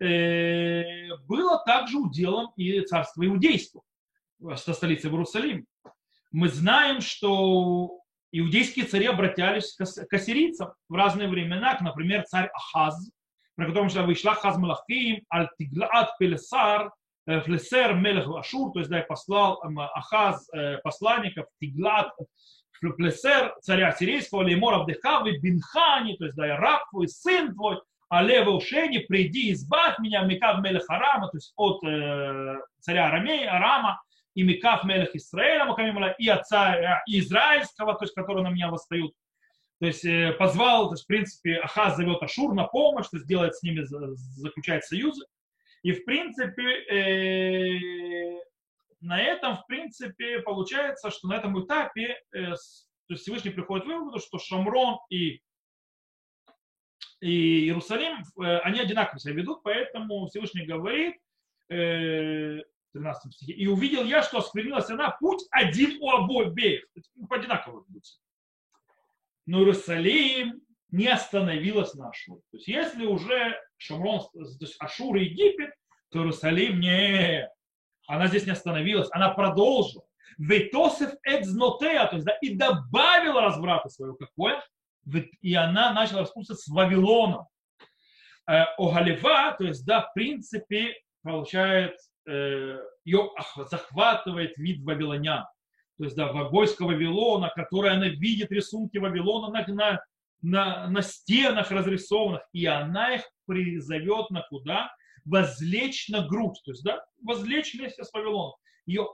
[0.00, 3.82] э, было также уделом и царства иудейства
[4.56, 5.66] со столицы в Иерусалим.
[6.32, 8.00] Мы знаем, что
[8.32, 13.10] иудейские цари обратялись к ассирийцам в разные времена, например, царь Ахаз,
[13.54, 16.90] про которого мы вышла Хаз Малахим, Аль-Тиглаат Пелесар,
[17.26, 19.62] Флесер Мелех Ашур, то есть да, послал
[19.94, 20.48] Ахаз
[20.82, 22.12] посланников, Тиглат
[22.92, 28.98] Плесер, царя сирийского, Леймор Абдехавы, Бинхани, то есть да, раб твой, сын твой, Алеве Ушени,
[28.98, 34.00] приди, избавь меня, Микав Мелех Арама, то есть от э, царя Арамея, Арама,
[34.34, 39.12] и Микав Мелех Исраэля, и отца э, израильского, то есть который на меня восстают.
[39.80, 43.26] То есть э, позвал, то есть, в принципе, Ахаз зовет Ашур на помощь, то есть
[43.26, 45.24] делает с ними, заключает союзы.
[45.84, 48.40] И, в принципе, э,
[49.00, 52.54] на этом, в принципе, получается, что на этом этапе э,
[53.06, 55.42] то есть Всевышний приходит к выводу, что Шамрон и,
[57.20, 61.16] и Иерусалим, э, они одинаково себя ведут, поэтому Всевышний говорит,
[61.68, 62.60] э,
[62.92, 68.04] 13 стихе, и увидел я, что осквернилась она, путь один у обоих, ну, одинаково ведут
[69.44, 72.40] Но Иерусалим не остановилась на Ашуре.
[72.50, 75.70] То есть если уже Шамрон, то есть Ашур и Египет,
[76.10, 77.48] то Иерусалим не,
[78.06, 80.04] она здесь не остановилась, она продолжила.
[80.38, 84.16] Ветосев эдзнотея, то есть, да, и добавила разврата своего.
[84.16, 84.62] Какое?
[85.40, 87.46] И она начала распутаться с Вавилоном.
[88.46, 93.30] Э, Огалева, то есть, да, в принципе, получает, э, ее
[93.70, 95.44] захватывает вид вавилонян.
[95.98, 100.04] То есть, да, войско Вавилона, которое она видит рисунки Вавилона на,
[100.44, 104.90] на, на, на стенах разрисованных, и она их призовет на куда?
[105.24, 108.54] возлечь на грудь, то есть, да, возлечь вместе с Вавилоном.
[108.86, 109.08] Ее,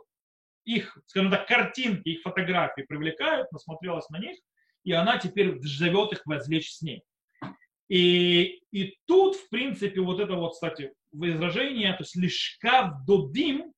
[0.65, 4.37] их, скажем так, картинки, их фотографии привлекают, насмотрелась на них,
[4.85, 7.03] и она теперь зовет их возлечь с ней.
[7.89, 13.73] И, и тут, в принципе, вот это вот, кстати, выражение, то есть лишкав додим,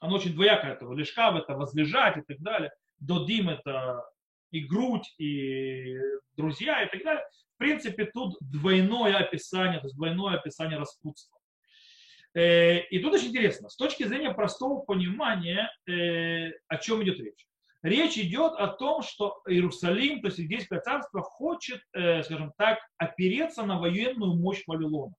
[0.00, 4.04] оно очень двоякое, это лишкав это возлежать и так далее, додим это
[4.54, 5.96] и грудь, и
[6.36, 7.24] друзья и так далее.
[7.54, 11.38] В принципе, тут двойное описание, то есть двойное описание распутства.
[12.34, 17.46] Э, и тут очень интересно, с точки зрения простого понимания, э, о чем идет речь.
[17.82, 23.64] Речь идет о том, что Иерусалим, то есть Иудейское царство, хочет, э, скажем так, опереться
[23.64, 25.14] на военную мощь Вавилона.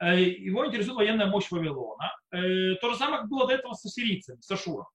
[0.00, 2.12] Его интересует военная мощь Вавилона.
[2.30, 4.86] То же самое, как было до этого с ассирийцами, с Ашуром.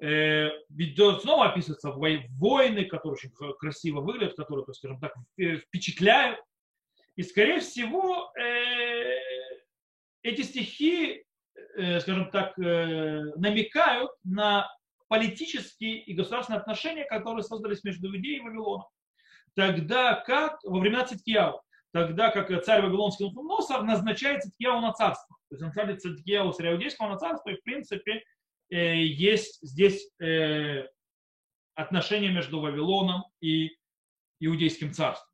[0.00, 6.40] Ведь снова описываются войны, которые очень красиво выглядят, которые, скажем так, впечатляют.
[7.16, 8.32] И, скорее всего,
[10.22, 11.24] эти стихи,
[11.76, 14.70] э, скажем так, э, намекают на
[15.08, 18.86] политические и государственные отношения, которые создались между Иудеей и Вавилоном.
[19.54, 25.36] Тогда как, во времена Циткияу, тогда как царь Вавилонский Носор назначает Циткияу на царство.
[25.48, 28.22] То есть он ставит Циткияу царя Иудейского на царство, и в принципе э,
[28.70, 30.10] есть здесь
[31.74, 33.70] отношения между Вавилоном и
[34.40, 35.28] Иудейским царством.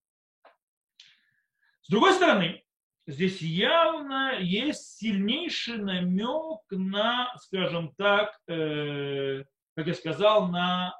[1.82, 2.64] С другой стороны,
[3.06, 9.44] здесь явно есть сильнейший намек на, скажем так, э,
[9.76, 10.96] как я сказал, на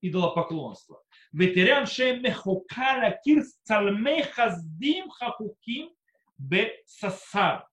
[0.00, 1.02] идолопоклонство.
[1.32, 5.90] Ветерян шемехокала кирс цалме хахуким
[6.38, 7.68] бе сасар.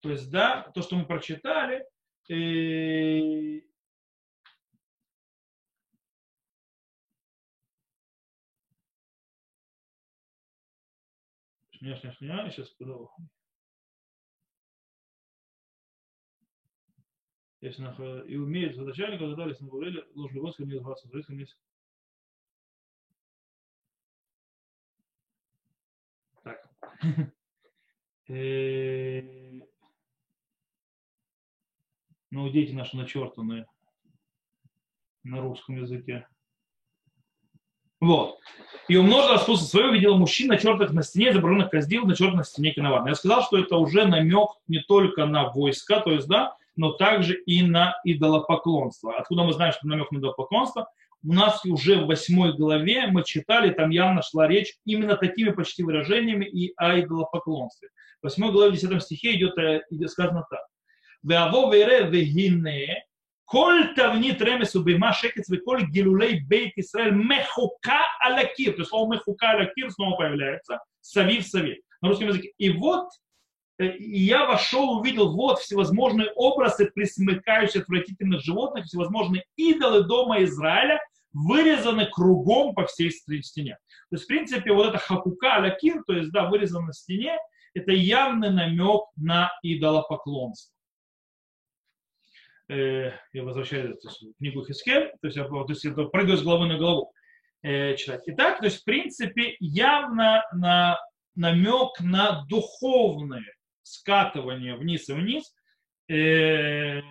[0.00, 1.84] То есть, да, то, что мы прочитали,
[2.28, 3.60] э,
[11.82, 13.10] Шня, шня, шня, сейчас подал.
[17.60, 17.82] Если
[18.24, 21.56] и умеет начальника, задались на говорили, ложь Господа не называться, зависит вместе.
[26.44, 26.70] Так.
[32.32, 33.66] Ну, дети наши начертанные
[35.22, 36.26] на русском языке.
[38.00, 38.38] Вот.
[38.88, 43.10] И умножил распутство свое, видел мужчин, начертанных на стене, изображенных козлил, начертанных на стене киноварны.
[43.10, 47.34] Я сказал, что это уже намек не только на войска, то есть, да, но также
[47.34, 49.14] и на идолопоклонство.
[49.18, 50.90] Откуда мы знаем, что намек на идолопоклонство?
[51.22, 55.82] У нас уже в восьмой главе мы читали, там явно шла речь именно такими почти
[55.82, 57.90] выражениями и о идолопоклонстве.
[58.22, 59.82] В восьмой главе, в десятом стихе идет, э,
[61.24, 63.02] идет сказано так.
[63.44, 68.72] Коль тавнит ремесу бейма шекец коль гилулей бейт Исраэль мехука алякир.
[68.72, 70.80] То есть слово мехука алякир снова появляется.
[71.00, 71.78] Савив савив.
[72.00, 72.52] На русском языке.
[72.56, 73.08] И вот
[73.78, 81.00] я вошел, увидел вот всевозможные образы присмыкающих отвратительных животных, всевозможные идолы дома Израиля,
[81.32, 83.78] вырезаны кругом по всей стене.
[84.10, 87.36] То есть, в принципе, вот это хакука алякир, то есть, да, вырезано на стене,
[87.74, 90.71] это явный намек на идолопоклонство.
[92.72, 96.66] Э, я возвращаюсь в книгу Хискель, то есть, я, то есть это прыгаю с головы
[96.66, 97.12] на голову
[97.60, 98.22] э, читать.
[98.26, 100.98] Итак, то есть, в принципе, явно на
[101.34, 105.54] намек на духовное скатывание вниз и вниз
[106.08, 107.02] э,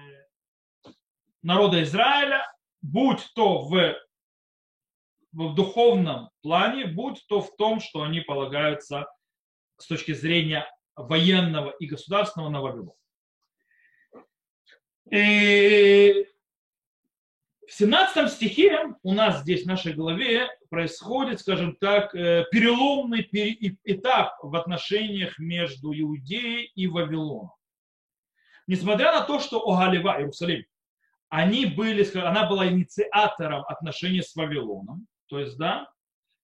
[1.43, 2.43] народа Израиля,
[2.81, 3.95] будь то в,
[5.31, 9.05] в духовном плане, будь то в том, что они полагаются
[9.77, 12.95] с точки зрения военного и государственного на Вавилон.
[15.11, 16.25] И
[17.67, 23.27] в 17 стихе у нас здесь в нашей голове происходит, скажем так, э, переломный
[23.83, 27.51] этап в отношениях между Иудеей и Вавилоном.
[28.67, 30.65] Несмотря на то, что Огалева, Иерусалим,
[31.27, 35.89] они были, она была инициатором отношений с Вавилоном, то есть, да,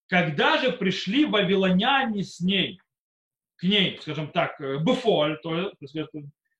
[0.07, 2.79] когда же пришли вавилоняне с ней
[3.57, 5.73] к ней, скажем так, э, бефоль, то,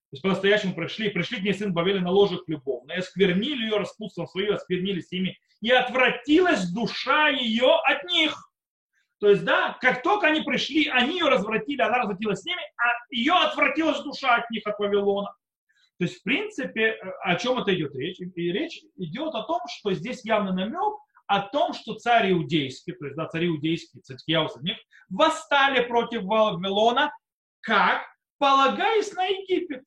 [0.10, 3.78] то есть по-настоящему пришли, пришли к ней сын Бавеля на ложах любовно, и осквернили ее
[3.78, 8.52] распутством свое, осквернились ими, и отвратилась душа ее от них.
[9.20, 12.86] То есть, да, как только они пришли, они ее развратили, она развратилась с ними, а
[13.10, 15.34] ее отвратилась душа от них, от Вавилона.
[15.98, 18.20] То есть, в принципе, э, о чем это идет речь?
[18.20, 23.06] И речь идет о том, что здесь явный намек о том, что царь иудейский, то
[23.06, 24.78] есть да, цари иудейские, Цадкияу них,
[25.10, 27.14] восстали против Вавилона,
[27.62, 28.02] как?
[28.38, 29.84] Полагаясь на Египет.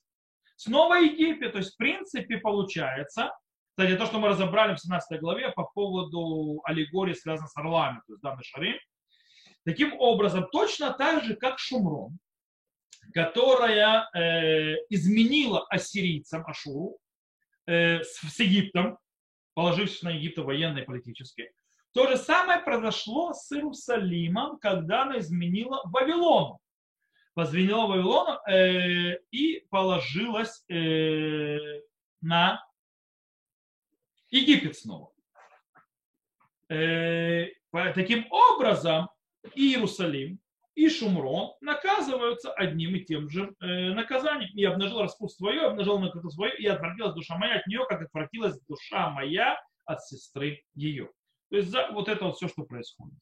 [0.60, 1.52] Снова Египет.
[1.52, 3.32] То есть, в принципе, получается,
[3.70, 8.12] кстати, то, что мы разобрали в 17 главе по поводу аллегории, связанной с орлами, то
[8.12, 8.76] есть данный шарим,
[9.64, 12.18] таким образом, точно так же, как Шумрон,
[13.14, 16.98] которая э, изменила ассирийцам Ашуру
[17.66, 18.98] э, с, с Египтом,
[19.54, 21.50] положившись на Египет военно и политически.
[21.94, 26.59] То же самое произошло с Иерусалимом, когда она изменила Вавилону.
[27.40, 31.56] Возвинила Вавилону э, и положилась э,
[32.20, 32.62] на
[34.28, 35.10] Египет снова.
[36.68, 37.46] Э,
[37.94, 39.08] таким образом,
[39.54, 40.38] и Иерусалим,
[40.74, 44.54] и Шумрон наказываются одним и тем же э, наказанием.
[44.54, 48.60] И обнажил распут свое, обнажил накрыту свое, и отвратилась душа моя от нее, как отвратилась
[48.68, 51.10] душа моя от сестры ее.
[51.48, 53.18] То есть за вот это вот все, что происходит.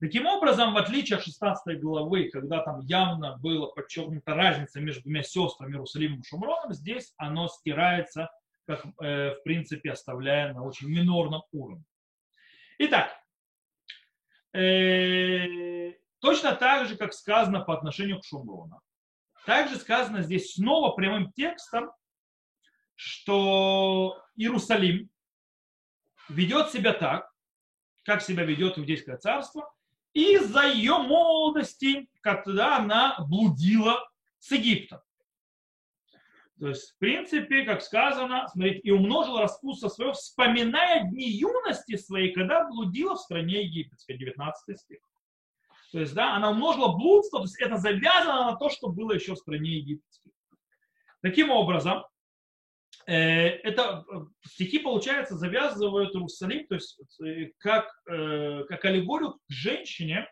[0.00, 5.22] Таким образом, в отличие от 16 главы, когда там явно была подчеркнута разница между двумя
[5.22, 8.30] сестрами Иерусалимом и Шумроном, здесь оно стирается,
[8.66, 11.84] как э, в принципе оставляя на очень минорном уровне.
[12.78, 13.10] Итак,
[14.52, 18.80] Э, точно так же, как сказано по отношению к Шумрону.
[19.46, 21.92] Также сказано здесь снова прямым текстом,
[22.94, 25.10] что Иерусалим
[26.28, 27.32] ведет себя так,
[28.04, 29.72] как себя ведет Иудейское царство,
[30.12, 35.00] из-за ее молодости, когда она блудила с Египтом.
[36.58, 42.32] То есть, в принципе, как сказано, смотрите, и умножил распутство свое, вспоминая дни юности своей,
[42.32, 44.98] когда блудила в стране египетской, 19 стих.
[45.92, 49.34] То есть, да, она умножила блудство, то есть это завязано на то, что было еще
[49.34, 50.32] в стране египетской.
[51.22, 52.04] Таким образом,
[53.12, 54.16] это э,
[54.46, 60.28] стихи, получается, завязывают Иерусалим, то есть э, как, э, как аллегорию к женщине,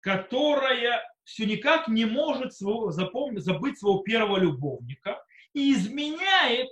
[0.00, 6.68] которая все никак не может своего, запомнить, забыть своего первого любовника и изменяет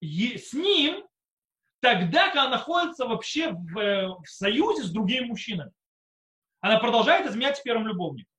[0.00, 1.06] с ним
[1.80, 5.72] тогда, когда находится вообще в, э, в союзе с другими мужчинами.
[6.60, 8.32] Она продолжает изменять первым любовником.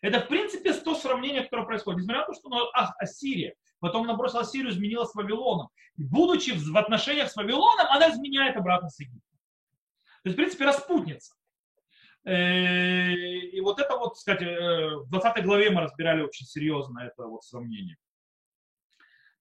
[0.00, 2.00] Это, в принципе, то сравнение, которое происходит.
[2.00, 5.68] Несмотря на то, что ну, а, Ассирия, потом она бросила Ассирию, изменила с Вавилоном.
[5.96, 9.22] Будучи в отношениях с Вавилоном, она изменяет обратно с Египтом.
[10.22, 11.36] То есть, в принципе, распутница.
[12.26, 17.24] Э, и вот это вот, кстати, э, в 20 главе мы разбирали очень серьезно это
[17.26, 17.96] вот сравнение.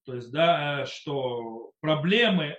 [0.05, 2.55] То есть, да, э, что проблемы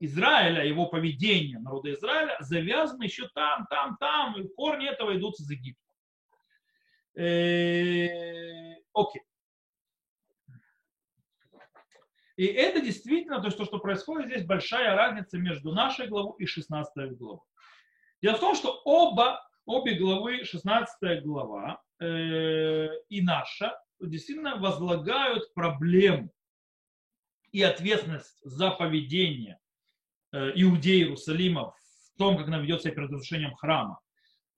[0.00, 5.50] Израиля, его поведение народа Израиля завязаны еще там, там, там, и корни этого идут из
[5.50, 5.82] Египта.
[8.94, 9.22] Окей.
[12.38, 17.40] И это действительно, то что происходит здесь, большая разница между нашей главой и 16 главой.
[18.22, 26.30] Дело в том, что оба, обе главы, 16 глава э, и наша, действительно возлагают проблему
[27.50, 29.58] и ответственность за поведение
[30.30, 33.98] э, иудеи Иерусалима в том, как она ведет себя перед разрушением храма,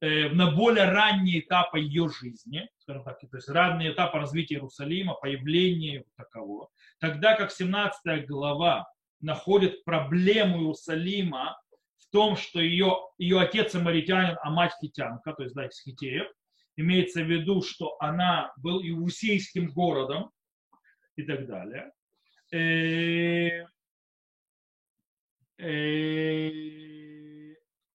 [0.01, 5.95] на более ранние этапы ее жизни, скажем так, то есть ранние этапы развития Иерусалима, появления
[5.95, 6.71] его такового,
[7.01, 8.87] тогда как 17 глава
[9.21, 11.61] находит проблему Иерусалима
[11.99, 16.27] в том, что ее, ее отец самаритянин, а мать хитянка, то есть да, из хитеев,
[16.77, 20.31] имеется в виду, что она был иусейским городом
[21.17, 21.93] и так далее.
[22.53, 23.67] Э,
[25.59, 26.51] э,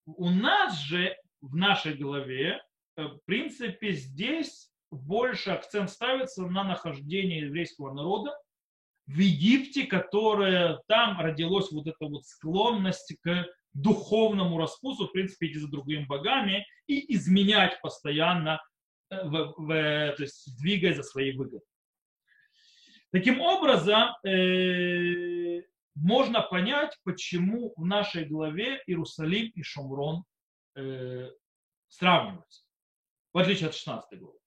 [0.06, 2.62] у нас же в нашей голове,
[2.98, 8.36] э, в принципе, здесь больше акцент ставится на нахождение еврейского народа
[9.08, 15.60] в Египте, которое там родилась вот эта вот склонность к духовному распутству, в принципе, идти
[15.60, 18.62] за другими богами и изменять постоянно,
[19.10, 19.68] в, в,
[20.16, 21.64] то есть двигаясь за свои выгоды.
[23.12, 25.62] Таким образом, э,
[25.94, 30.24] можно понять, почему в нашей главе Иерусалим и Шумрон
[30.76, 31.32] э,
[31.88, 32.64] сравниваются,
[33.34, 34.40] в отличие от 16 главы.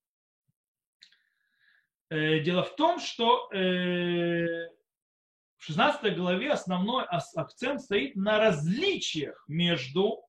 [2.11, 4.69] Э, дело в том, что э,
[5.57, 10.23] в 16 главе основной акцент стоит на различиях между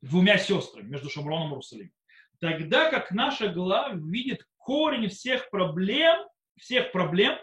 [0.00, 1.92] двумя сестрами, между Шамроном и Иерусалимом.
[2.40, 6.26] Тогда как наша глава видит корень всех проблем
[6.58, 7.38] всех проблем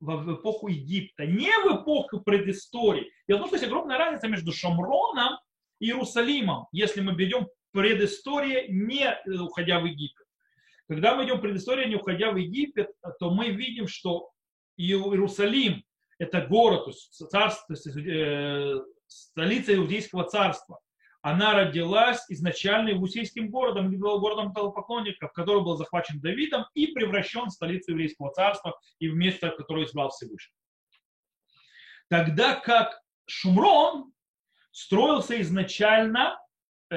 [0.00, 3.10] в эпоху Египта, не в эпоху предыстории.
[3.28, 5.38] Дело в том, что есть огромная разница между Шамроном
[5.80, 10.26] Иерусалимом, если мы берем предыстория, не э, уходя в Египет.
[10.88, 14.30] Когда мы идем в предысторию, не уходя в Египет, то мы видим, что
[14.76, 15.84] Иерусалим–
[16.18, 20.80] это город, то есть царство, то есть, э, столица Иудейского царства
[21.22, 27.92] она родилась изначально Иусейским городом, городом поклонников, который был захвачен Давидом и превращен в столицу
[27.92, 30.56] еврейского царства и в место, которое избрал Всевышний.
[32.08, 34.12] Тогда как Шумрон
[34.70, 36.38] строился изначально
[36.90, 36.96] э,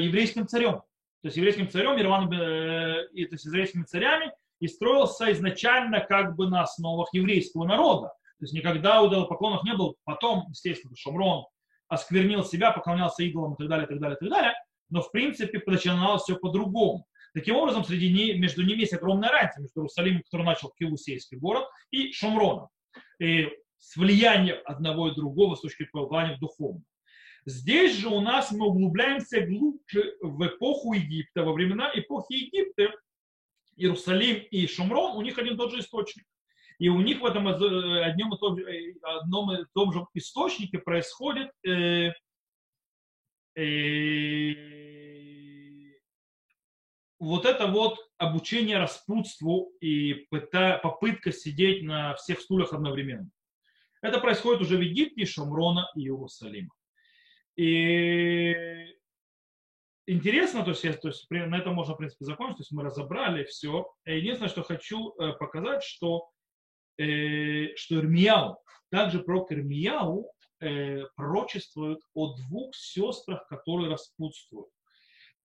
[0.00, 0.82] еврейским царем,
[1.24, 6.48] то есть еврейским царем, Ирван, э, то есть еврейскими царями, и строился изначально как бы
[6.48, 8.08] на основах еврейского народа.
[8.38, 9.96] То есть никогда у поклонов не был.
[10.04, 11.46] Потом, естественно, Шумрон
[11.88, 14.52] осквернил себя, поклонялся идолам и так далее, и так далее, и так далее.
[14.90, 17.06] Но в принципе начиналось все по-другому.
[17.32, 21.64] Таким образом, среди них, между ними есть огромная разница между Иерусалимом, который начал Киусейский город,
[21.90, 22.68] и Шумроном.
[23.18, 23.48] И
[23.78, 26.84] с влиянием одного и другого с точки зрения духовного.
[27.46, 31.42] Здесь же у нас мы углубляемся глубже в эпоху Египта.
[31.42, 32.90] Во времена эпохи Египта
[33.76, 36.24] Иерусалим и Шумрон, у них один и тот же источник.
[36.78, 38.58] И у них в этом одном и том,
[39.02, 42.12] одном и том же источнике происходит э,
[43.56, 44.54] э,
[47.18, 53.30] вот это вот обучение распутству и попытка сидеть на всех стульях одновременно.
[54.02, 56.70] Это происходит уже в Египте, Шамрона и Иерусалима.
[57.56, 58.54] И
[60.06, 62.82] интересно, то есть, я, то есть на этом можно, в принципе, закончить, то есть мы
[62.82, 63.92] разобрали все.
[64.04, 66.30] Единственное, что хочу э, показать, что
[66.96, 68.58] Э, что Ирмияу,
[68.90, 70.30] также пророк Ирмияу
[70.60, 74.68] э, пророчествует о двух сестрах, которые распутствуют.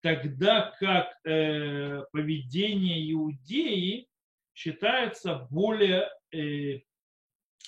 [0.02, 4.08] Тогда как э, поведение иудеи
[4.54, 6.10] считается более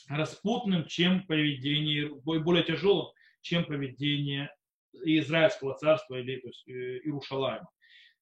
[0.07, 3.07] распутным, чем поведение, более тяжелым,
[3.41, 4.53] чем поведение
[4.93, 7.69] Израильского царства или то есть, Иерушалайма.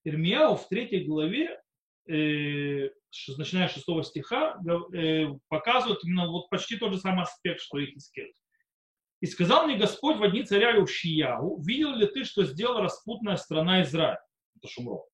[0.04, 1.60] Ирмияу в третьей главе
[3.38, 4.58] начиная с 6 стиха,
[4.94, 8.32] э, показывают именно вот почти тот же самый аспект, что и Хискель.
[9.20, 13.82] «И сказал мне Господь в одни царя Ушияу, видел ли ты, что сделала распутная страна
[13.82, 14.18] Израиль?»
[14.56, 15.06] Это Шумров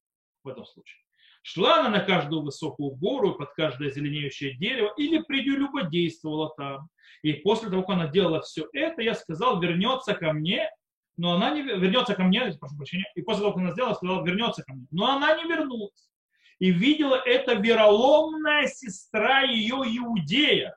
[0.44, 1.05] в этом случае.
[1.48, 6.88] Шла она на каждую высокую гору под каждое зеленеющее дерево или прелюбодействовала там.
[7.22, 10.68] И после того, как она делала все это, я сказал, вернется ко мне,
[11.16, 14.24] но она не вернется ко мне, прошу прощения, и после того, как она сделала, сказал,
[14.24, 14.88] вернется ко мне.
[14.90, 16.10] Но она не вернулась
[16.58, 20.76] и видела это вероломная сестра ее Иудея.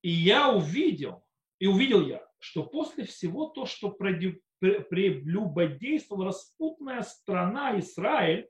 [0.00, 1.26] И я увидел,
[1.58, 3.90] и увидел я, что после всего то, что
[4.60, 8.48] прелюбодействовала распутная страна Израиль,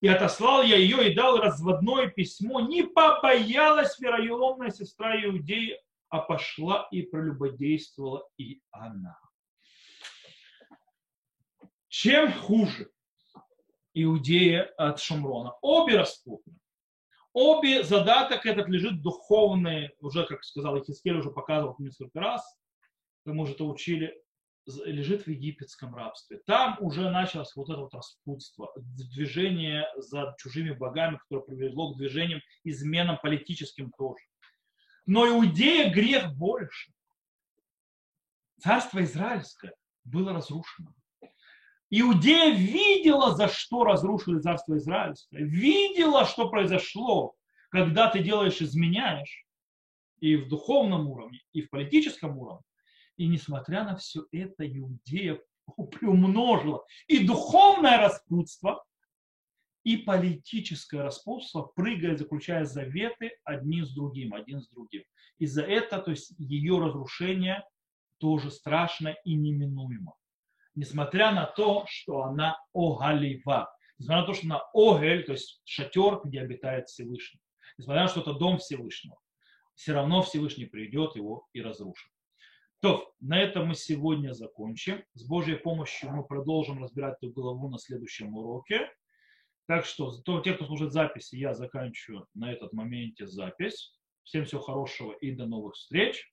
[0.00, 5.78] и отослал я ее и дал разводное письмо, не побоялась вероломная сестра Иудея,
[6.08, 9.18] а пошла и прелюбодействовала и она.
[11.88, 12.90] Чем хуже
[13.94, 15.54] Иудея от Шумрона?
[15.60, 16.58] Обе распутны.
[17.32, 22.60] Обе задаток этот лежит духовный, уже, как сказал Ихискель, уже показывал несколько раз,
[23.24, 24.20] мы уже это учили,
[24.66, 26.40] лежит в египетском рабстве.
[26.46, 32.40] Там уже началось вот это вот распутство, движение за чужими богами, которое привело к движениям,
[32.64, 34.24] изменам политическим тоже.
[35.06, 36.92] Но иудея грех больше.
[38.60, 40.94] Царство израильское было разрушено.
[41.90, 47.34] Иудея видела, за что разрушили царство израильское, видела, что произошло,
[47.70, 49.44] когда ты делаешь, изменяешь,
[50.20, 52.64] и в духовном уровне, и в политическом уровне.
[53.22, 55.40] И несмотря на все это, Иудея
[55.92, 58.84] приумножила и духовное распутство,
[59.84, 65.04] и политическое распутство, прыгая, заключая заветы одни с другим, один с другим.
[65.38, 67.64] И за это, то есть ее разрушение
[68.18, 70.16] тоже страшно и неминуемо.
[70.74, 73.72] Несмотря на то, что она огалива.
[74.00, 77.40] Несмотря на то, что она огель, то есть шатер, где обитает Всевышний.
[77.78, 79.16] Несмотря на то, что это дом Всевышнего.
[79.76, 82.11] Все равно Всевышний придет его и разрушит.
[82.82, 85.04] То, на этом мы сегодня закончим.
[85.14, 88.90] С Божьей помощью мы продолжим разбирать эту главу на следующем уроке.
[89.68, 93.96] Так что, то, те, кто служит записи, я заканчиваю на этот моменте запись.
[94.24, 96.28] Всем всего хорошего и до новых встреч.